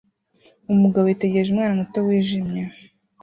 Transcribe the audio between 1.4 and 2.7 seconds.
umwana muto wijimye